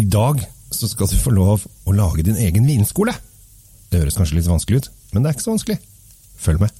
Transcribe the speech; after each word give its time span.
I 0.00 0.06
dag 0.08 0.40
så 0.72 0.88
skal 0.88 1.10
du 1.10 1.18
få 1.20 1.32
lov 1.34 1.66
å 1.84 1.92
lage 1.92 2.24
din 2.24 2.38
egen 2.40 2.64
vinskole. 2.68 3.12
Det 3.90 4.00
høres 4.00 4.16
kanskje 4.16 4.38
litt 4.38 4.48
vanskelig 4.48 4.80
ut, 4.80 4.88
men 5.12 5.22
det 5.22 5.28
er 5.28 5.36
ikke 5.36 5.44
så 5.44 5.52
vanskelig. 5.52 5.76
Følg 6.40 6.62
med. 6.62 6.78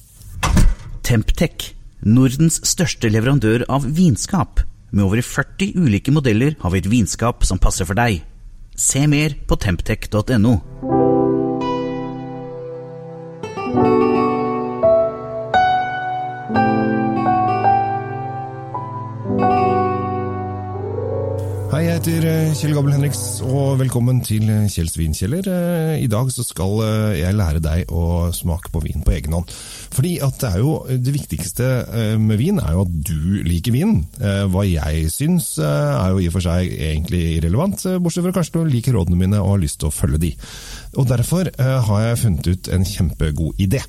Temptec, 1.05 1.67
Nordens 2.01 2.57
største 2.65 3.11
leverandør 3.13 3.67
av 3.69 3.85
vinskap. 3.85 4.63
Med 4.89 5.05
over 5.05 5.21
40 5.21 5.75
ulike 5.77 6.13
modeller 6.15 6.57
har 6.63 6.73
vi 6.73 6.81
et 6.81 6.89
vinskap 6.89 7.45
som 7.45 7.61
passer 7.61 7.85
for 7.85 7.99
deg. 7.99 8.23
Se 8.73 9.05
mer 9.11 9.37
på 9.45 9.59
temptec.no. 9.59 10.55
Kjell 22.61 22.75
Gabel 22.77 22.93
Henriks, 22.93 23.39
og 23.41 23.79
velkommen 23.79 24.19
til 24.21 24.43
eh, 24.53 24.67
Kjells 24.69 24.93
vinkjeller. 24.93 25.47
Eh, 25.49 26.03
I 26.03 26.09
dag 26.11 26.27
så 26.29 26.43
skal 26.45 26.75
jeg 27.17 27.33
lære 27.33 27.57
deg 27.57 27.89
å 27.89 28.27
smake 28.37 28.69
på 28.69 28.83
vin 28.83 29.01
på 29.01 29.15
egen 29.15 29.33
hånd. 29.33 29.49
Fordi 29.95 30.11
at 30.21 30.37
det 30.43 30.51
er 30.51 30.59
jo 30.61 30.75
det 30.85 31.15
viktigste 31.15 31.71
med 32.21 32.37
vin 32.37 32.61
er 32.61 32.75
jo 32.75 32.83
at 32.85 32.93
du 33.09 33.41
liker 33.47 33.73
vin. 33.73 34.03
Hva 34.53 34.67
jeg 34.67 35.09
syns 35.09 35.55
er 35.57 36.13
jo 36.13 36.21
i 36.21 36.29
og 36.29 36.37
for 36.37 36.45
seg 36.45 36.69
egentlig 36.69 37.23
irrelevant, 37.39 37.81
bortsett 37.97 38.27
fra 38.27 38.37
kanskje 38.37 38.61
du 38.61 38.69
liker 38.75 38.93
rådene 38.93 39.17
mine 39.17 39.41
og 39.41 39.55
har 39.55 39.63
lyst 39.65 39.81
til 39.81 39.89
å 39.89 39.95
følge 39.95 40.21
de. 40.27 40.31
Og 41.01 41.09
derfor 41.09 41.49
har 41.57 42.05
jeg 42.05 42.21
funnet 42.27 42.51
ut 42.53 42.71
en 42.77 42.87
kjempegod 42.93 43.65
idé 43.65 43.81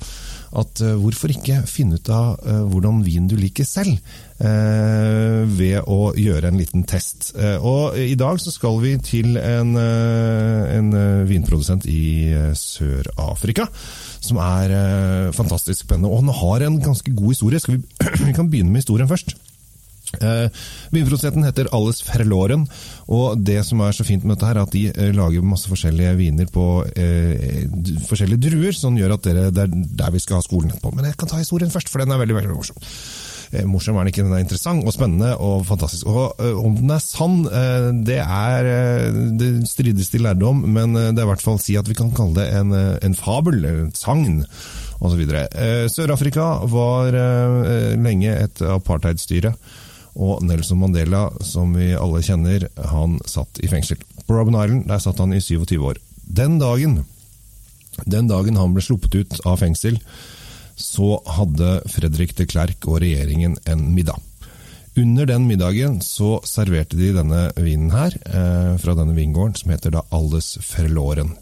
at 0.59 0.81
uh, 0.85 0.93
hvorfor 1.01 1.33
ikke 1.33 1.63
finne 1.69 1.97
ut 1.97 2.09
av 2.13 2.37
uh, 2.45 2.61
hvordan 2.69 3.01
vin 3.05 3.27
du 3.29 3.35
liker 3.39 3.65
selv, 3.67 3.97
uh, 4.43 5.43
ved 5.49 5.87
å 5.89 6.13
gjøre 6.19 6.51
en 6.51 6.59
liten 6.59 6.85
test. 6.89 7.31
og 7.63 7.97
I 7.97 8.15
dag 8.19 8.39
så 8.41 8.51
skal 8.53 8.79
vi 8.83 8.95
til 9.03 9.37
en, 9.39 9.75
en 9.77 10.89
vinprodusent 11.29 11.87
i 11.89 12.33
Sør-Afrika. 12.57 13.67
Som 14.23 14.39
er 14.39 14.71
fantastisk 15.35 15.83
spennende. 15.83 16.11
Og 16.11 16.23
han 16.23 16.35
har 16.41 16.67
en 16.67 16.79
ganske 16.83 17.11
god 17.15 17.33
historie. 17.33 17.61
Vi, 17.67 17.79
vi 18.27 18.35
kan 18.35 18.49
begynne 18.51 18.71
med 18.71 18.83
historien 18.83 19.09
først. 19.09 19.35
Eh, 20.21 20.49
vinprodusenten 20.93 21.45
heter 21.47 21.71
Alles 21.73 22.03
Ferloren, 22.05 22.67
og 23.09 23.39
det 23.41 23.63
som 23.65 23.81
er 23.81 23.95
så 23.97 24.05
fint 24.05 24.23
med 24.23 24.37
dette, 24.37 24.45
her, 24.49 24.59
er 24.59 24.67
at 24.67 24.75
de 24.75 24.83
eh, 24.91 25.11
lager 25.15 25.45
masse 25.45 25.69
forskjellige 25.71 26.13
viner 26.19 26.49
på 26.53 26.67
eh, 26.93 27.65
forskjellige 28.05 28.45
druer, 28.45 28.77
som 28.77 28.97
gjør 28.99 29.17
at 29.17 29.25
dere, 29.25 29.49
det 29.49 29.65
er 29.65 29.73
der 29.73 30.13
vi 30.13 30.21
skal 30.21 30.39
ha 30.39 30.45
skolen 30.45 30.69
etterpå. 30.69 30.93
Men 30.93 31.09
jeg 31.09 31.17
kan 31.17 31.31
ta 31.31 31.41
historien 31.41 31.73
først, 31.73 31.89
for 31.89 32.03
den 32.03 32.13
er 32.13 32.21
veldig 32.21 32.37
veldig 32.37 32.53
morsom. 32.53 32.77
Eh, 33.53 33.65
morsom 33.69 33.97
er 33.97 34.05
den 34.05 34.13
ikke, 34.13 34.25
den 34.27 34.35
er 34.37 34.43
interessant 34.45 34.85
og 34.85 34.93
spennende 34.93 35.33
og 35.41 35.65
fantastisk. 35.65 36.05
Og 36.05 36.43
Om 36.61 36.77
den 36.77 36.93
er 36.93 37.01
sann, 37.01 37.39
det 38.05 38.19
er 38.21 38.69
det 39.39 39.53
strides 39.69 40.13
til 40.13 40.27
lærdom, 40.27 40.61
men 40.77 40.93
det 40.93 41.17
er 41.17 41.25
i 41.25 41.31
hvert 41.33 41.43
fall 41.43 41.57
si 41.61 41.77
at 41.79 41.89
vi 41.89 41.97
kan 41.97 42.13
kalle 42.13 42.37
det 42.37 42.51
en, 42.59 42.73
en 42.73 43.17
fabel, 43.17 43.65
et 43.65 43.97
sagn 43.97 44.43
osv. 45.03 45.25
Sør-Afrika 45.91 46.51
var 46.69 47.17
lenge 47.97 48.37
et 48.45 48.61
apartheidstyre. 48.61 49.55
Og 50.13 50.43
Nelson 50.45 50.79
Mandela, 50.81 51.25
som 51.41 51.73
vi 51.77 51.91
alle 51.97 52.21
kjenner, 52.25 52.67
han 52.91 53.17
satt 53.25 53.61
i 53.63 53.69
fengsel. 53.71 53.97
På 54.27 54.37
Robben 54.37 54.57
Island 54.57 54.87
der 54.91 55.01
satt 55.01 55.21
han 55.23 55.33
i 55.33 55.41
27 55.41 55.77
år. 55.81 55.97
Den 56.23 56.59
dagen, 56.61 57.01
den 58.05 58.29
dagen 58.29 58.59
han 58.59 58.75
ble 58.75 58.83
sluppet 58.85 59.15
ut 59.15 59.39
av 59.49 59.59
fengsel, 59.63 59.99
så 60.75 61.17
hadde 61.37 61.81
Fredrik 61.91 62.35
de 62.37 62.47
Klerk 62.49 62.85
og 62.89 63.01
regjeringen 63.03 63.57
en 63.69 63.89
middag. 63.93 64.21
Under 64.97 65.25
den 65.25 65.47
middagen 65.49 65.99
så 66.05 66.37
serverte 66.45 66.97
de 66.99 67.09
denne 67.15 67.47
vinen 67.57 67.89
her, 67.93 68.13
eh, 68.29 68.75
fra 68.77 68.93
denne 68.93 69.15
vingården, 69.17 69.55
som 69.57 69.71
heter 69.73 69.95
da 69.95 70.03
Alles 70.13 70.57
Verloren. 70.61 71.33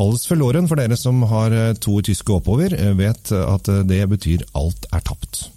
Alles 0.00 0.24
Verloren, 0.30 0.68
for 0.68 0.80
dere 0.80 0.96
som 0.96 1.20
har 1.28 1.52
eh, 1.52 1.74
to 1.74 1.98
tyske 2.00 2.32
oppover, 2.32 2.72
eh, 2.72 2.94
vet 2.96 3.32
at 3.36 3.68
eh, 3.68 3.82
det 3.84 4.06
betyr 4.08 4.46
alt 4.56 4.88
er 4.92 5.04
tapt. 5.04 5.50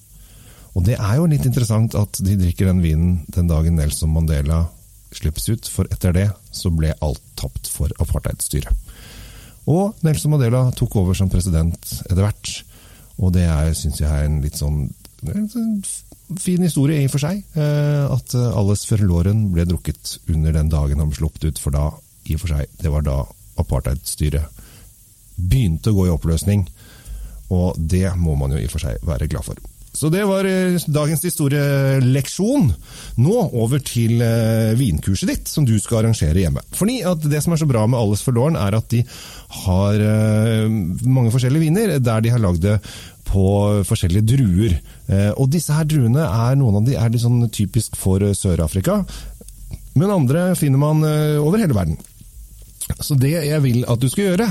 Og 0.75 0.83
det 0.83 0.97
er 0.99 1.17
jo 1.17 1.27
litt 1.31 1.45
interessant 1.47 1.95
at 1.95 2.19
de 2.23 2.35
drikker 2.39 2.67
den 2.67 2.81
vinen 2.83 3.19
den 3.31 3.47
dagen 3.47 3.77
Nelson 3.79 4.11
Mandela 4.11 4.65
slippes 5.15 5.47
ut, 5.47 5.69
for 5.71 5.87
etter 5.93 6.15
det 6.15 6.25
så 6.51 6.71
ble 6.73 6.91
alt 7.05 7.23
tapt 7.39 7.69
for 7.71 7.91
apartheidstyret. 8.03 8.71
Og 9.71 9.95
Nelson 10.05 10.33
Mandela 10.33 10.67
tok 10.75 10.97
over 10.99 11.15
som 11.17 11.31
president 11.31 11.79
etter 12.05 12.21
hvert, 12.21 12.51
og 13.15 13.31
det 13.37 13.47
syns 13.79 14.01
jeg 14.03 14.11
er 14.11 14.27
en 14.27 14.41
litt 14.43 14.59
sånn 14.59 14.89
en 15.25 15.47
fin 16.41 16.61
historie 16.61 16.99
i 17.01 17.07
og 17.07 17.13
for 17.15 17.23
seg. 17.23 17.39
Eh, 17.57 18.03
at 18.11 18.35
alles 18.35 18.83
Ferloren 18.89 19.47
ble 19.53 19.65
drukket 19.65 20.17
under 20.29 20.53
den 20.53 20.69
dagen 20.69 21.01
han 21.01 21.09
ble 21.09 21.17
sluppet 21.17 21.47
ut, 21.47 21.61
for 21.61 21.73
da, 21.73 21.87
i 22.27 22.35
og 22.35 22.43
for 22.43 22.53
seg, 22.53 22.69
det 22.81 22.91
var 22.93 23.05
da 23.05 23.21
apartheidstyret 23.61 24.61
begynte 25.35 25.91
å 25.91 25.97
gå 25.97 26.09
i 26.09 26.13
oppløsning. 26.13 26.67
Og 27.55 27.79
det 27.79 28.07
må 28.19 28.35
man 28.37 28.53
jo 28.53 28.59
i 28.59 28.67
og 28.67 28.75
for 28.75 28.85
seg 28.85 29.01
være 29.05 29.29
glad 29.31 29.47
for. 29.47 29.61
Så 29.95 30.09
det 30.11 30.25
var 30.27 30.45
eh, 30.45 30.75
dagens 30.91 31.23
historieleksjon. 31.23 32.67
Nå 33.23 33.35
over 33.55 33.79
til 33.79 34.19
eh, 34.23 34.73
vinkurset 34.75 35.31
ditt, 35.31 35.47
som 35.47 35.65
du 35.67 35.77
skal 35.79 36.03
arrangere 36.03 36.41
hjemme. 36.41 36.63
Fordi 36.75 36.99
Det 37.23 37.41
som 37.43 37.55
er 37.55 37.61
så 37.61 37.69
bra 37.69 37.85
med 37.87 37.99
Alles 37.99 38.23
forlåren, 38.25 38.59
er 38.59 38.75
at 38.75 38.89
de 38.91 39.03
har 39.63 40.01
eh, 40.03 40.67
mange 41.07 41.31
forskjellige 41.31 41.63
viner, 41.63 41.95
der 42.03 42.25
de 42.25 42.33
har 42.33 42.43
lagd 42.43 42.65
det 42.65 42.79
på 43.25 43.45
forskjellige 43.87 44.27
druer. 44.35 44.75
Og 45.41 45.47
disse 45.49 45.73
her 45.73 45.87
druene 45.89 46.21
er 46.21 46.59
noen 46.59 46.77
av 46.77 46.85
de 46.85 46.93
er 46.93 47.09
litt 47.09 47.23
sånn 47.23 47.41
typisk 47.49 47.97
for 47.97 48.21
Sør-Afrika, 48.37 48.99
men 49.97 50.13
andre 50.13 50.51
finner 50.55 50.79
man 50.79 51.01
over 51.41 51.57
hele 51.57 51.73
verden. 51.75 51.97
Så 53.01 53.17
det 53.17 53.33
jeg 53.33 53.63
vil 53.65 53.81
at 53.89 53.99
du 53.99 54.05
skal 54.13 54.29
gjøre, 54.29 54.47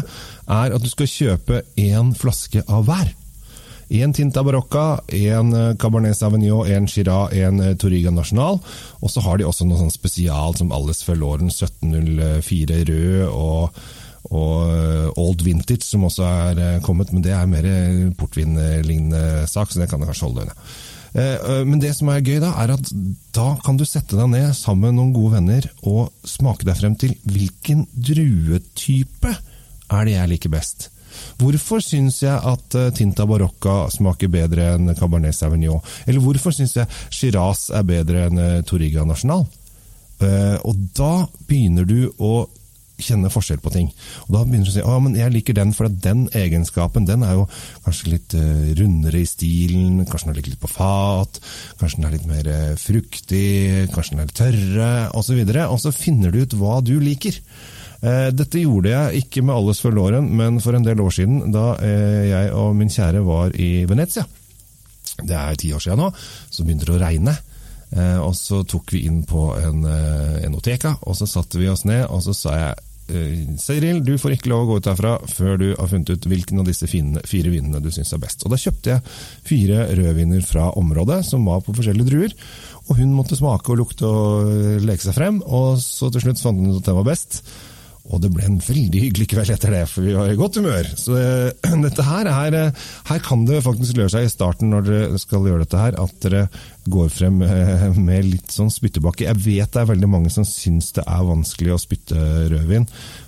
er 0.59 0.75
at 0.75 0.83
du 0.83 0.91
skal 0.91 1.13
kjøpe 1.13 1.63
én 1.81 2.11
flaske 2.19 2.67
av 2.67 2.91
hver. 2.91 3.15
Én 3.89 4.13
Tinta 4.13 4.43
Barocca, 4.43 5.03
én 5.13 5.53
eh, 5.55 5.75
Cabernet 5.77 6.17
Sauvignon, 6.17 6.67
én 6.67 6.87
Chira, 6.87 7.29
én 7.33 7.61
eh, 7.61 7.75
Toriga 7.77 8.11
National. 8.11 8.61
Og 9.01 9.11
så 9.11 9.21
har 9.21 9.39
de 9.39 9.45
også 9.45 9.67
noe 9.69 9.81
sånn 9.81 9.93
spesial 9.93 10.57
som 10.57 10.73
Alles 10.73 11.05
Verloren 11.05 11.53
1704 11.53 12.81
rød 12.89 13.29
og, 13.29 13.85
og 14.31 14.73
eh, 14.73 15.21
Old 15.21 15.45
Vintage, 15.45 15.85
som 15.85 16.07
også 16.09 16.25
er 16.25 16.65
kommet. 16.87 17.13
Men 17.13 17.27
det 17.27 17.37
er 17.37 17.51
mer 17.51 17.69
portvinlignende 18.19 19.45
sak, 19.51 19.71
så 19.71 19.83
det 19.83 19.91
kan 19.91 20.01
jeg 20.01 20.13
kanskje 20.13 20.29
holde 20.31 20.49
unna. 20.49 20.59
Men 21.15 21.79
det 21.79 21.93
som 21.95 22.09
er 22.11 22.25
gøy, 22.27 22.41
da, 22.43 22.49
er 22.59 22.73
at 22.75 22.89
da 23.37 23.53
kan 23.63 23.77
du 23.79 23.85
sette 23.87 24.17
deg 24.19 24.33
ned 24.33 24.49
sammen 24.59 24.89
med 24.89 24.97
noen 24.97 25.13
gode 25.15 25.37
venner 25.37 25.69
og 25.87 26.09
smake 26.27 26.67
deg 26.67 26.75
frem 26.81 26.97
til 26.99 27.13
hvilken 27.31 27.85
druetype 27.95 29.31
er 29.31 30.09
det 30.09 30.17
jeg 30.17 30.33
liker 30.33 30.51
best. 30.51 30.89
Hvorfor 31.41 31.83
syns 31.85 32.21
jeg 32.23 32.35
at 32.35 32.79
eh, 32.79 32.91
Tinta 32.95 33.27
Barocca 33.29 33.85
smaker 33.93 34.31
bedre 34.33 34.75
enn 34.75 34.95
Cabernet 34.99 35.37
Sauvignon? 35.37 35.83
Eller 36.07 36.23
hvorfor 36.23 36.55
syns 36.55 36.77
jeg 36.79 36.91
Shiraz 37.13 37.69
er 37.75 37.87
bedre 37.89 38.29
enn 38.29 38.41
eh, 38.41 38.59
Toriga 38.67 39.07
National? 39.09 39.47
Eh, 40.23 40.59
og 40.63 40.85
da 40.97 41.25
begynner 41.49 41.89
du 41.89 42.13
å 42.23 42.45
kjenne 42.95 43.27
forskjell 43.33 43.59
på 43.59 43.73
ting. 43.75 43.89
Og 44.29 44.37
Da 44.37 44.45
begynner 44.45 44.69
du 44.69 44.71
å 44.71 44.75
si 44.77 44.83
at 44.87 45.17
jeg 45.19 45.35
liker 45.35 45.57
den, 45.59 45.73
for 45.75 45.91
den 45.91 46.29
egenskapen 46.31 47.09
den 47.09 47.25
er 47.27 47.41
jo 47.41 47.49
kanskje 47.83 48.13
litt 48.13 48.37
rundere 48.79 49.19
i 49.19 49.27
stilen, 49.27 50.05
kanskje 50.07 50.29
den 50.29 50.37
er 50.37 50.47
litt 50.47 50.63
på 50.63 50.71
fat, 50.71 51.41
kanskje 51.81 51.99
den 51.99 52.07
er 52.07 52.15
litt 52.15 52.29
mer 52.31 52.51
fruktig, 52.79 53.91
kanskje 53.91 54.15
den 54.15 54.23
er 54.23 54.31
litt 54.31 54.39
tørre, 54.39 54.93
osv. 55.11 55.43
Og, 55.43 55.51
så 55.51 55.67
og 55.67 55.83
så 55.83 55.95
finner 55.97 56.31
du 56.31 56.45
ut 56.45 56.55
hva 56.61 56.79
du 56.87 56.95
liker. 57.03 57.43
Eh, 58.05 58.31
dette 58.37 58.61
gjorde 58.61 58.93
jeg 58.93 59.25
ikke 59.25 59.43
med 59.47 59.57
alles 59.57 59.81
før 59.81 59.97
låren, 59.97 60.29
men 60.37 60.61
for 60.61 60.77
en 60.77 60.85
del 60.85 61.01
år 61.01 61.13
siden, 61.17 61.49
da 61.55 61.73
eh, 61.81 62.29
jeg 62.29 62.53
og 62.53 62.75
min 62.77 62.93
kjære 62.93 63.25
var 63.25 63.55
i 63.57 63.87
Venezia. 63.89 64.27
Det 65.23 65.37
er 65.39 65.57
ti 65.57 65.71
år 65.73 65.81
siden 65.81 66.03
nå. 66.03 66.11
Så 66.51 66.67
begynte 66.67 66.89
det 66.91 66.99
å 66.99 67.01
regne. 67.01 67.37
Eh, 67.95 68.19
og 68.21 68.35
så 68.37 68.61
tok 68.69 68.93
vi 68.93 69.07
inn 69.09 69.23
på 69.29 69.53
en 69.57 69.87
enoteka, 69.87 70.99
og 71.07 71.17
så 71.17 71.29
satte 71.31 71.61
vi 71.61 71.71
oss 71.73 71.87
ned, 71.89 72.05
og 72.11 72.21
så 72.27 72.37
sa 72.37 72.59
jeg 72.59 72.91
Seiril, 73.05 73.99
du 74.01 74.15
får 74.17 74.39
ikke 74.39 74.49
lov 74.49 74.63
å 74.63 74.69
gå 74.71 74.77
ut 74.81 74.87
herfra 74.89 75.11
før 75.29 75.59
du 75.61 75.67
har 75.75 75.89
funnet 75.91 76.09
ut 76.09 76.25
hvilken 76.25 76.63
av 76.63 76.71
disse 76.71 76.89
fine, 76.89 77.21
fire 77.29 77.51
vinene 77.53 77.83
du 77.85 77.91
syns 77.93 78.15
er 78.17 78.23
best. 78.23 78.47
Og 78.47 78.55
Da 78.55 78.57
kjøpte 78.57 78.95
jeg 78.95 79.05
fire 79.45 79.83
rødviner 79.93 80.41
fra 80.49 80.71
området, 80.81 81.19
som 81.29 81.45
var 81.45 81.61
på 81.61 81.75
forskjellige 81.77 82.09
druer. 82.09 82.33
Og 82.89 82.97
hun 82.97 83.13
måtte 83.13 83.37
smake 83.37 83.75
og 83.75 83.83
lukte 83.83 84.09
og 84.09 84.81
leke 84.89 85.05
seg 85.05 85.19
frem, 85.19 85.43
og 85.45 85.77
så 85.85 86.09
til 86.09 86.25
slutt 86.25 86.41
fant 86.41 86.65
hun 86.65 86.73
ut 86.73 86.81
at 86.81 86.89
den 86.89 87.01
var 87.03 87.11
best. 87.13 87.43
Og 88.13 88.21
det 88.21 88.29
ble 88.35 88.45
en 88.45 88.59
veldig 88.61 89.01
hyggelig 89.01 89.27
kveld 89.33 89.51
etter 89.55 89.73
det, 89.73 89.85
for 89.89 90.05
vi 90.05 90.13
var 90.13 90.29
i 90.29 90.37
godt 90.37 90.59
humør. 90.61 90.89
Så 91.01 91.17
uh, 91.17 91.77
dette 91.87 92.05
her, 92.05 92.29
er, 92.29 92.57
uh, 92.69 92.87
her 93.09 93.23
kan 93.25 93.47
det 93.49 93.63
faktisk 93.65 93.97
løse 93.97 94.13
seg 94.19 94.29
i 94.29 94.33
starten 94.33 94.75
når 94.75 94.87
dere 94.91 95.21
skal 95.23 95.49
gjøre 95.49 95.65
dette 95.65 95.81
her, 95.81 95.97
at 96.03 96.19
dere 96.27 96.45
går 96.93 97.09
frem 97.15 97.41
uh, 97.41 97.87
med 97.97 98.29
litt 98.29 98.53
sånn 98.53 98.73
spyttebakke. 98.73 99.25
Jeg 99.25 99.41
vet 99.47 99.73
det 99.73 99.85
er 99.85 99.93
veldig 99.95 100.11
mange 100.19 100.33
som 100.35 100.45
syns 100.49 100.93
det 100.99 101.07
er 101.09 101.29
vanskelig 101.31 101.73
å 101.73 101.81
spytte 101.81 102.29
rødvin, 102.53 102.85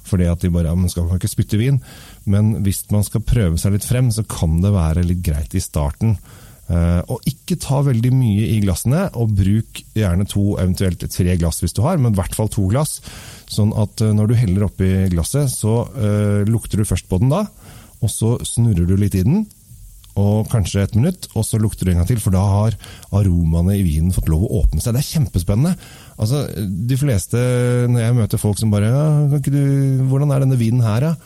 fordi 0.06 0.28
at 0.28 0.44
de 0.44 0.52
bare 0.52 0.68
ja, 0.68 0.76
man 0.76 0.92
skal 0.92 1.08
ikke 1.16 1.32
spytte 1.32 1.60
vin. 1.60 1.80
Men 2.28 2.58
hvis 2.66 2.84
man 2.92 3.06
skal 3.06 3.24
prøve 3.24 3.56
seg 3.62 3.78
litt 3.78 3.88
frem, 3.88 4.12
så 4.12 4.28
kan 4.28 4.60
det 4.60 4.76
være 4.76 5.08
litt 5.08 5.24
greit 5.24 5.56
i 5.56 5.64
starten 5.64 6.18
Eh, 6.18 6.45
og 6.66 7.22
ikke 7.30 7.58
ta 7.62 7.78
veldig 7.86 8.10
mye 8.10 8.46
i 8.56 8.60
glassene, 8.64 9.04
og 9.14 9.34
bruk 9.38 9.82
gjerne 9.94 10.26
to, 10.26 10.56
eventuelt 10.58 11.04
tre 11.12 11.36
glass 11.38 11.62
hvis 11.62 11.76
du 11.76 11.82
har, 11.84 12.00
men 12.02 12.14
i 12.14 12.18
hvert 12.18 12.34
fall 12.34 12.50
to 12.50 12.66
glass. 12.72 12.98
Sånn 13.50 13.70
at 13.78 14.02
eh, 14.02 14.14
når 14.14 14.30
du 14.30 14.38
heller 14.38 14.66
oppi 14.66 14.88
glasset, 15.12 15.52
så 15.52 15.84
uh, 15.86 16.42
lukter 16.48 16.80
du 16.80 16.88
først 16.88 17.06
på 17.10 17.20
den 17.22 17.30
da, 17.30 17.44
og 18.02 18.10
så 18.12 18.34
snurrer 18.46 18.88
du 18.88 18.96
litt 18.98 19.14
i 19.18 19.22
den, 19.26 19.44
og 20.16 20.48
kanskje 20.48 20.82
et 20.82 20.94
minutt, 20.96 21.28
og 21.36 21.44
så 21.44 21.60
lukter 21.60 21.86
du 21.86 21.92
en 21.92 22.00
gang 22.00 22.08
til, 22.08 22.20
for 22.22 22.32
da 22.34 22.40
har 22.40 22.76
aromaene 23.14 23.76
i 23.76 23.84
vinen 23.84 24.14
fått 24.16 24.30
lov 24.32 24.46
å 24.46 24.62
åpne 24.62 24.80
seg. 24.80 24.96
Det 24.96 25.02
er 25.02 25.10
kjempespennende. 25.10 25.74
Altså, 26.16 26.46
De 26.56 26.96
fleste, 26.96 27.40
når 27.92 28.00
jeg 28.00 28.16
møter 28.16 28.40
folk 28.40 28.58
som 28.58 28.72
bare 28.72 28.88
ja, 28.88 29.02
du, 29.36 29.60
'Hvordan 30.08 30.32
er 30.32 30.46
denne 30.46 30.58
vinen 30.58 30.80
her, 30.80 31.04
da?' 31.04 31.16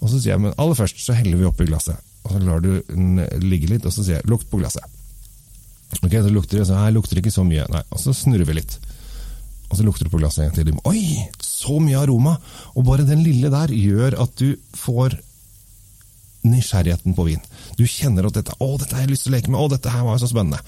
Og 0.00 0.08
så 0.08 0.16
sier 0.16 0.32
jeg 0.32 0.40
men 0.40 0.56
aller 0.56 0.78
først 0.78 1.02
så 1.04 1.12
heller 1.12 1.36
vi 1.36 1.44
oppi 1.44 1.68
glasset. 1.68 2.00
Og 2.24 2.32
så 2.34 2.40
lar 2.44 2.64
du 2.64 2.72
den 2.88 3.20
ligge 3.42 3.70
litt, 3.70 3.86
og 3.86 3.94
så 3.94 4.04
sier 4.04 4.20
jeg 4.20 4.28
'lukt 4.28 4.50
på 4.50 4.60
glasset'. 4.60 4.98
Ok, 6.04 6.12
så 6.12 6.30
lukter 6.30 6.58
det, 6.58 6.66
så 6.68 6.78
her 6.78 6.92
lukter 6.94 7.16
det 7.16 7.24
ikke 7.24 7.34
så 7.34 7.44
mye. 7.44 7.66
Nei, 7.70 7.82
Og 7.90 7.98
så 7.98 8.14
snurrer 8.14 8.46
vi 8.46 8.60
litt. 8.60 8.78
Og 9.70 9.78
så 9.78 9.86
lukter 9.86 10.06
du 10.06 10.10
på 10.10 10.20
glasset 10.20 10.44
en 10.44 10.50
gang 10.50 10.58
til. 10.58 10.78
Oi, 10.84 11.26
så 11.42 11.80
mye 11.82 11.98
aroma! 11.98 12.36
Og 12.74 12.84
bare 12.86 13.06
den 13.06 13.22
lille 13.26 13.50
der 13.50 13.72
gjør 13.74 14.16
at 14.22 14.36
du 14.38 14.56
får 14.74 15.18
nysgjerrigheten 16.46 17.14
på 17.14 17.26
vin. 17.26 17.42
Du 17.76 17.84
kjenner 17.84 18.26
at 18.26 18.38
dette, 18.38 18.54
å, 18.58 18.76
dette 18.80 18.96
har 18.96 19.04
jeg 19.04 19.12
lyst 19.12 19.26
til 19.26 19.34
å 19.34 19.36
leke 19.36 19.52
med, 19.52 19.60
å, 19.60 19.68
dette 19.68 19.92
her 19.92 20.06
var 20.06 20.20
så 20.22 20.30
spennende. 20.30 20.62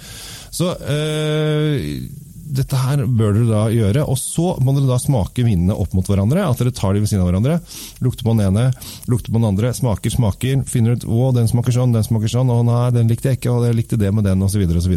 Så 0.52 0.74
øh, 0.76 1.78
dette 2.52 2.78
her 2.78 3.02
bør 3.06 3.34
dere 3.36 3.48
da 3.48 3.62
gjøre, 3.72 4.04
og 4.04 4.18
så 4.20 4.52
må 4.62 4.74
dere 4.76 4.90
da 4.90 4.98
smake 5.00 5.44
vinene 5.46 5.76
opp 5.78 5.94
mot 5.96 6.08
hverandre. 6.08 6.44
At 6.44 6.60
dere 6.60 6.74
tar 6.76 6.94
de 6.94 7.02
ved 7.02 7.10
siden 7.10 7.24
av 7.24 7.30
hverandre. 7.30 7.58
Lukter 8.04 8.26
på 8.26 8.34
den 8.34 8.44
ene, 8.46 8.66
lukter 9.10 9.32
på 9.32 9.40
den 9.40 9.48
andre, 9.48 9.72
smaker, 9.76 10.12
smaker. 10.12 10.64
Finner 10.68 10.98
ut 10.98 11.06
å, 11.08 11.30
den 11.36 11.48
smaker 11.50 11.76
sånn, 11.76 11.94
den 11.96 12.06
smaker 12.06 12.32
sånn, 12.32 12.52
å 12.52 12.60
nei, 12.66 12.82
den 12.94 13.10
likte 13.10 13.32
jeg 13.32 13.40
ikke, 13.40 13.54
og 13.54 13.68
jeg 13.68 13.78
likte 13.78 14.00
det 14.00 14.12
med 14.14 14.28
den, 14.28 14.44
osv. 14.44 14.64
osv. 14.68 14.96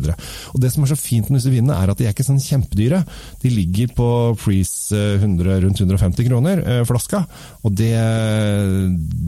Det 0.66 0.74
som 0.74 0.86
er 0.86 0.92
så 0.92 1.00
fint 1.00 1.32
med 1.32 1.40
disse 1.40 1.54
vinene, 1.54 1.78
er 1.80 1.94
at 1.94 2.02
de 2.02 2.10
er 2.10 2.16
ikke 2.16 2.28
sånn 2.28 2.44
kjempedyre. 2.44 3.04
De 3.44 3.54
ligger 3.54 3.94
på 3.96 4.10
Freeze 4.42 5.06
100, 5.22 5.54
eh, 5.54 5.62
rundt 5.66 5.86
150 5.86 6.28
kroner 6.28 6.64
eh, 6.66 6.84
flaska, 6.88 7.24
og 7.64 7.80
det, 7.80 7.96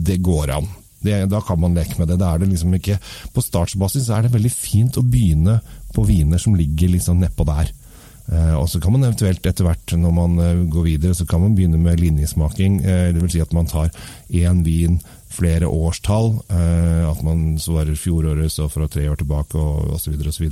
det 0.08 0.20
går 0.24 0.58
an. 0.58 0.68
Det, 1.00 1.14
da 1.30 1.40
kan 1.40 1.60
man 1.62 1.76
leke 1.78 1.94
med 2.00 2.10
det. 2.10 2.18
det 2.18 2.26
er 2.26 2.40
det 2.42 2.48
liksom 2.50 2.72
ikke, 2.74 2.98
på 3.34 3.42
startsbasis 3.44 4.08
er 4.10 4.26
det 4.26 4.34
veldig 4.34 4.50
fint 4.50 4.98
å 4.98 5.06
begynne 5.06 5.60
på 5.94 6.04
viner 6.06 6.42
som 6.42 6.56
ligger 6.58 6.90
liksom 6.94 7.22
nedpå 7.22 7.46
der. 7.48 7.70
Eh, 8.28 8.54
og 8.58 8.66
så 8.68 8.80
kan 8.80 8.92
man 8.92 9.06
eventuelt 9.06 9.46
etter 9.48 9.64
hvert, 9.64 9.94
når 9.96 10.12
man 10.12 10.40
eh, 10.42 10.64
går 10.68 10.84
videre, 10.84 11.16
så 11.16 11.24
kan 11.28 11.40
man 11.40 11.54
begynne 11.56 11.80
med 11.80 12.00
linjesmaking. 12.00 12.82
Eh, 12.84 13.06
Dvs. 13.16 13.32
Si 13.32 13.44
at 13.44 13.54
man 13.56 13.68
tar 13.70 13.88
én 14.28 14.60
vin 14.66 14.98
flere 15.28 15.68
årstall. 15.68 16.32
At 16.48 17.20
man 17.22 17.58
svarer 17.60 17.94
fjoråret 18.00 18.50
så 18.50 18.64
fra 18.72 18.88
tre 18.90 19.04
år 19.12 19.20
tilbake 19.20 19.60
osv. 19.94 20.16
osv. 20.26 20.46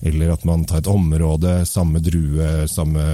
Eller 0.00 0.32
at 0.32 0.46
man 0.48 0.64
tar 0.64 0.80
et 0.80 0.88
område, 0.90 1.52
samme 1.68 2.00
drue, 2.02 2.64
samme 2.66 3.04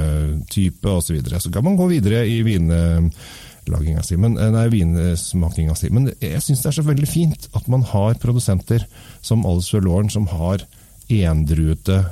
type 0.48 0.86
osv. 0.88 1.10
Så, 1.10 1.16
videre. 1.18 1.40
så 1.42 1.50
kan 1.52 1.66
man 1.66 1.76
gå 1.76 1.90
videre 1.90 2.22
i 2.30 2.38
vinlaginga 2.46 4.06
men, 4.22 4.38
nei, 4.54 4.64
vinsmakinga. 4.72 5.74
Men 5.90 6.12
jeg 6.22 6.40
syns 6.46 6.62
det 6.62 6.70
er 6.70 6.78
så 6.78 6.86
veldig 6.86 7.10
fint 7.10 7.50
at 7.58 7.68
man 7.68 7.82
har 7.90 8.16
produsenter 8.22 8.86
som 9.20 9.44
Alice 9.44 9.82
Lauren, 9.82 10.08
som 10.14 10.30
har 10.30 10.64
endruete 11.10 12.04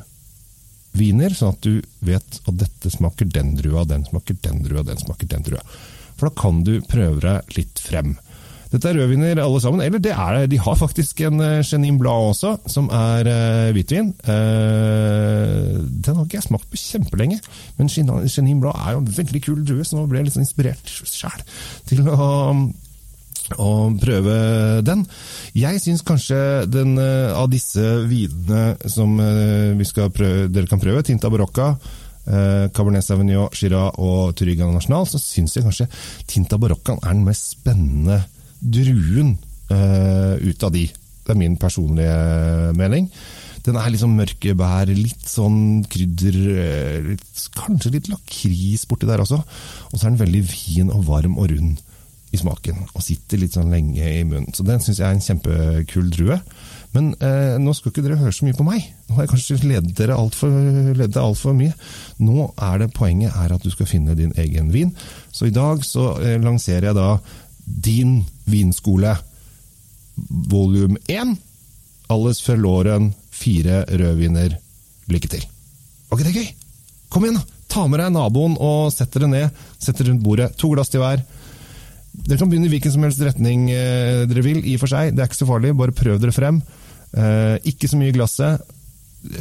viner, 0.97 1.35
sånn 1.35 1.55
at 1.55 1.67
du 1.67 1.83
vet 2.05 2.41
at 2.45 2.57
dette 2.61 2.93
smaker 2.93 3.29
den 3.33 3.55
drua, 3.59 3.85
den 3.89 4.07
smaker 4.09 4.39
den 4.45 4.63
drua, 4.65 4.85
den 4.87 5.01
smaker 5.01 5.31
den 5.31 5.45
drua. 5.47 5.63
For 6.19 6.29
da 6.29 6.35
kan 6.39 6.65
du 6.67 6.79
prøve 6.89 7.23
deg 7.23 7.59
litt 7.59 7.83
frem. 7.83 8.17
Dette 8.69 8.91
er 8.91 8.99
rødviner 9.01 9.39
alle 9.41 9.61
sammen, 9.65 9.81
eller 9.81 10.01
det 10.03 10.13
er, 10.13 10.43
de 10.51 10.59
har 10.61 10.75
faktisk 10.77 11.23
en 11.25 11.41
uh, 11.41 11.63
Chenin 11.65 11.97
Blad 12.01 12.33
også, 12.35 12.51
som 12.69 12.91
er 12.93 13.31
uh, 13.31 13.71
hvitvin. 13.73 14.11
Uh, 14.29 15.79
den 15.89 16.19
har 16.19 16.27
ikke 16.27 16.37
jeg 16.37 16.49
smakt 16.51 16.69
på 16.69 16.81
kjempelenge, 16.83 17.39
men 17.79 17.89
Chenin 17.89 18.61
Blad 18.61 18.77
er 18.77 18.97
jo 18.97 19.01
en 19.05 19.15
veldig 19.17 19.43
kul 19.47 19.63
drue, 19.65 19.87
så 19.89 19.97
nå 19.97 20.05
ble 20.11 20.21
jeg 20.21 20.29
litt 20.29 20.37
sånn 20.37 20.45
inspirert 20.45 20.93
sjæl 21.09 21.47
til 21.89 22.05
å 22.13 22.29
og 23.57 23.97
prøve 24.03 24.35
den. 24.85 25.05
Jeg 25.57 25.81
syns 25.81 26.05
kanskje 26.07 26.67
den 26.69 26.99
eh, 27.01 27.33
av 27.33 27.49
disse 27.53 27.85
vinene 28.09 28.77
som 28.91 29.17
eh, 29.23 30.11
prøve, 30.13 30.49
dere 30.53 30.69
kan 30.69 30.83
prøve, 30.83 31.03
Tinta 31.07 31.31
Barocca, 31.33 31.71
eh, 32.27 32.69
Cabernet 32.75 33.07
Sauvignon, 33.07 33.49
Shiraz 33.57 33.97
og 33.97 34.37
Turigan 34.37 34.75
National, 34.77 35.09
så 35.09 35.21
syns 35.23 35.57
jeg 35.57 35.65
kanskje 35.65 35.89
Tinta 36.29 36.61
Barocca 36.61 36.99
er 37.01 37.15
den 37.15 37.25
mest 37.25 37.55
spennende 37.57 38.23
druen 38.61 39.37
ut 39.69 40.63
av 40.65 40.71
de. 40.73 40.87
Det 40.89 41.35
er 41.35 41.37
min 41.37 41.59
personlige 41.61 42.73
mening. 42.73 43.11
Den 43.67 43.77
er 43.77 43.91
liksom 43.93 44.15
mørke 44.17 44.55
bær, 44.57 44.89
litt 44.89 45.27
sånn 45.29 45.83
krydder, 45.93 46.39
litt, 47.05 47.43
kanskje 47.53 47.93
litt 47.99 48.09
lakris 48.09 48.87
borti 48.89 49.05
der 49.11 49.21
også. 49.21 49.43
Og 49.93 49.93
så 49.93 50.07
er 50.07 50.15
den 50.15 50.23
veldig 50.23 50.41
fin 50.49 50.89
og 50.95 51.05
varm 51.11 51.37
og 51.37 51.53
rund 51.53 51.85
i 52.29 52.39
smaken, 52.41 52.83
og 52.93 53.05
sitter 53.05 53.41
litt 53.41 53.55
sånn 53.57 53.71
lenge 53.73 54.05
i 54.05 54.25
munnen. 54.27 54.53
Så 54.53 54.67
den 54.67 54.83
syns 54.85 55.01
jeg 55.01 55.07
er 55.09 55.17
en 55.17 55.25
kjempekul 55.25 56.11
drue. 56.13 56.37
Men 56.97 57.11
eh, 57.25 57.57
nå 57.61 57.73
skal 57.77 57.93
ikke 57.93 58.05
dere 58.05 58.19
høre 58.21 58.35
så 58.37 58.47
mye 58.47 58.57
på 58.57 58.67
meg. 58.67 58.85
Nå 59.09 59.17
har 59.17 59.25
jeg 59.27 59.33
kanskje 59.33 59.59
ledet 59.65 59.95
dere 59.97 60.17
altfor 60.17 60.53
alt 60.53 61.41
for 61.41 61.57
mye. 61.57 61.75
Nå 62.21 62.51
er 62.55 62.83
det 62.83 62.93
poenget 62.97 63.37
er 63.37 63.55
at 63.55 63.65
du 63.65 63.73
skal 63.73 63.89
finne 63.89 64.17
din 64.19 64.33
egen 64.41 64.73
vin. 64.73 64.95
Så 65.33 65.49
i 65.49 65.55
dag 65.55 65.85
så 65.87 66.15
eh, 66.21 66.39
lanserer 66.43 66.91
jeg 66.91 66.99
da 66.99 67.11
Din 67.69 68.23
vinskole 68.49 69.13
volum 70.49 70.97
1. 71.07 71.37
Alles 72.09 72.41
Verloren, 72.47 73.13
fire 73.31 73.83
rødviner. 73.89 74.57
Lykke 75.13 75.29
til. 75.29 75.45
Var 76.09 76.19
ikke 76.19 76.31
det 76.31 76.41
gøy? 76.41 76.51
Kom 77.13 77.25
igjen, 77.25 77.41
da! 77.41 77.55
Ta 77.69 77.85
med 77.85 78.01
deg 78.01 78.15
naboen 78.15 78.55
og 78.65 78.89
sett 78.95 79.13
dere 79.13 79.29
ned. 79.29 79.59
Sett 79.77 79.99
dere 80.01 80.15
rundt 80.15 80.25
bordet. 80.25 80.55
To 80.61 80.73
glass 80.73 80.89
til 80.89 81.03
hver. 81.05 81.21
Dere 82.29 82.43
kan 82.43 82.51
begynne 82.51 82.69
i 82.69 82.73
hvilken 82.75 82.93
som 82.93 83.05
helst 83.07 83.23
retning 83.25 83.71
eh, 83.73 84.27
dere 84.29 84.43
vil, 84.45 84.61
i 84.61 84.75
og 84.77 84.83
for 84.83 84.93
seg. 84.93 85.15
Det 85.17 85.23
er 85.25 85.31
ikke 85.31 85.39
så 85.41 85.49
farlig, 85.49 85.73
bare 85.79 85.97
prøv 85.97 86.19
dere 86.21 86.35
frem. 86.37 86.59
Eh, 87.17 87.57
ikke 87.71 87.89
så 87.89 87.97
mye 87.97 88.13
i 88.13 88.17
glasset. 88.17 88.75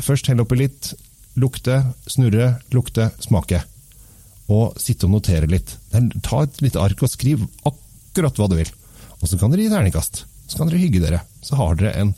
Først 0.05 0.29
hell 0.31 0.39
oppi 0.39 0.61
litt. 0.61 0.93
Lukte, 1.37 1.81
snurre, 2.07 2.53
lukte, 2.71 3.09
smake. 3.21 3.59
Og 4.55 4.79
sitte 4.79 5.09
og 5.09 5.17
notere 5.17 5.49
litt. 5.51 5.75
Ta 6.23 6.45
et 6.45 6.63
lite 6.63 6.79
ark 6.79 7.03
og 7.03 7.11
skriv 7.11 7.43
akkurat 7.67 8.39
hva 8.39 8.47
du 8.47 8.55
vil. 8.61 8.71
Og 9.19 9.27
så 9.27 9.39
kan 9.39 9.51
dere 9.51 9.67
gi 9.67 9.73
terningkast. 9.73 10.23
Så 10.47 10.55
kan 10.55 10.71
dere 10.71 10.79
hygge 10.79 11.03
dere. 11.03 11.21
Så 11.43 11.59
har 11.59 11.75
dere 11.75 11.91
en 11.99 12.15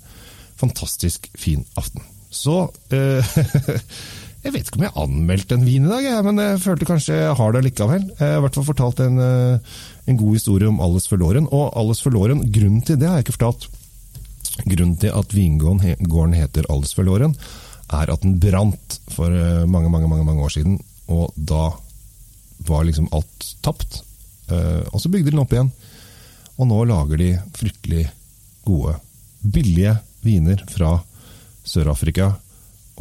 fantastisk 0.59 1.31
fin 1.33 1.65
aften. 1.79 2.05
Så 2.29 2.67
eh, 2.93 3.25
Jeg 4.39 4.53
vet 4.55 4.69
ikke 4.69 4.79
om 4.79 4.85
jeg 4.85 4.93
har 4.95 5.03
anmeldt 5.03 5.51
en 5.51 5.65
vin 5.67 5.83
i 5.83 5.89
dag, 5.91 6.05
men 6.23 6.39
jeg 6.39 6.61
følte 6.63 6.87
kanskje 6.87 7.17
jeg 7.17 7.35
har 7.35 7.55
det 7.55 7.63
likevel. 7.65 8.05
Jeg 8.13 8.23
har 8.23 8.37
i 8.37 8.43
hvert 8.45 8.55
fall 8.55 8.67
fortalt 8.69 9.01
en, 9.03 9.19
eh, 9.19 9.73
en 10.07 10.19
god 10.21 10.37
historie 10.37 10.69
om 10.69 10.79
Alles 10.79 11.09
Forloren. 11.11 11.49
Og 11.51 11.73
Alles 11.75 11.99
Forloren, 11.99 12.45
grunnen 12.47 12.85
til 12.87 12.95
det 13.01 13.09
har 13.09 13.19
jeg 13.19 13.27
ikke 13.27 13.35
fortalt. 13.35 13.67
Grunnen 14.63 14.95
til 14.99 15.11
at 15.11 15.35
vingården 15.35 16.37
heter 16.37 16.69
Alles 16.71 16.95
Forloren, 16.95 17.35
er 17.91 18.13
at 18.13 18.23
den 18.23 18.39
brant 18.39 18.99
for 19.11 19.27
eh, 19.27 19.67
mange, 19.67 19.91
mange, 19.91 20.07
mange, 20.07 20.23
mange 20.23 20.47
år 20.47 20.55
siden. 20.55 20.79
Og 21.11 21.35
da 21.35 21.73
var 22.69 22.87
liksom 22.87 23.11
alt 23.11 23.51
tapt. 23.65 24.05
Eh, 24.47 24.87
og 24.87 25.03
så 25.03 25.11
bygde 25.11 25.33
de 25.33 25.35
den 25.35 25.43
opp 25.43 25.51
igjen. 25.51 25.73
Og 26.55 26.71
nå 26.71 26.79
lager 26.87 27.19
de 27.19 27.33
fryktelig 27.59 28.07
gode, 28.63 28.95
billige 29.43 29.97
viner 30.23 30.63
fra 30.71 30.95
Sør-Afrika. 31.67 32.37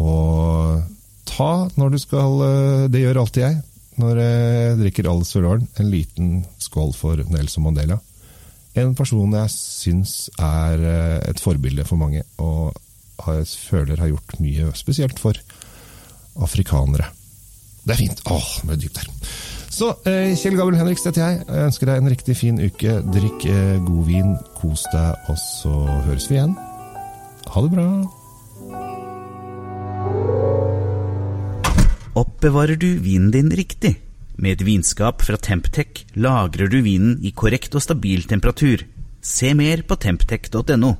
Og 0.02 0.97
ta 1.28 1.68
når 1.78 1.94
du 1.94 1.99
skal 2.02 2.44
eh, 2.47 2.87
Det 2.92 3.02
gjør 3.04 3.23
alltid 3.25 3.44
jeg 3.47 3.61
når 3.99 4.18
jeg 4.23 4.75
drikker 4.78 5.08
Alice 5.11 5.35
Solaren. 5.35 5.64
En 5.82 5.88
liten 5.90 6.44
skål 6.62 6.92
for 6.94 7.18
Nelson 7.32 7.64
Mandela. 7.64 7.97
En 8.78 8.92
person 8.94 9.32
jeg 9.35 9.50
syns 9.50 10.12
er 10.38 10.85
eh, 10.87 11.16
et 11.26 11.42
forbilde 11.42 11.82
for 11.88 11.99
mange, 11.99 12.23
og 12.38 12.76
jeg 13.26 13.49
føler 13.66 13.99
har 13.99 14.12
gjort 14.12 14.37
mye 14.38 14.68
spesielt 14.78 15.18
for 15.18 15.40
afrikanere. 16.38 17.08
Det 17.82 17.97
er 17.97 18.00
fint. 18.04 18.23
Åh, 18.30 18.52
det 18.68 18.76
er 18.76 18.80
dypt 18.85 19.00
der. 19.00 19.11
Så 19.78 19.90
eh, 20.06 20.30
Kjell 20.38 20.54
Gabriel 20.54 20.78
Henriks 20.78 21.02
heter 21.08 21.25
jeg. 21.25 21.42
Jeg 21.49 21.73
ønsker 21.73 21.90
deg 21.90 21.99
en 21.99 22.12
riktig 22.14 22.38
fin 22.38 22.62
uke. 22.62 23.00
Drikk 23.18 23.49
god 23.88 24.06
vin, 24.06 24.38
kos 24.61 24.87
deg, 24.94 25.26
og 25.26 25.42
så 25.42 25.75
høres 26.06 26.30
vi 26.30 26.38
igjen. 26.38 26.54
Ha 27.50 27.66
det 27.66 27.75
bra. 27.75 27.88
Oppbevarer 32.18 32.75
du 32.75 32.96
vinen 32.98 33.30
din 33.30 33.50
riktig? 33.54 33.92
Med 34.42 34.56
et 34.56 34.62
vinskap 34.66 35.20
fra 35.22 35.37
Temptec 35.38 36.00
lagrer 36.18 36.70
du 36.72 36.80
vinen 36.82 37.18
i 37.22 37.30
korrekt 37.30 37.76
og 37.78 37.84
stabil 37.84 38.25
temperatur. 38.26 38.82
Se 39.22 39.52
mer 39.54 39.84
på 39.87 39.98
temptec.no. 40.02 40.90